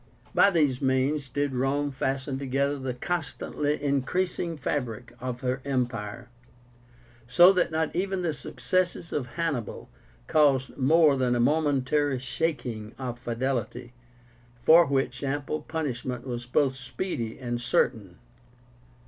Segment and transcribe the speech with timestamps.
[0.33, 6.27] By these means did Rome fasten together the constantly increasing fabric of her empire,
[7.27, 9.91] so that not even the successes of Hannibal
[10.25, 13.93] caused more than a momentary shaking of fidelity,
[14.55, 18.17] for which ample punishment was both speedy and certain.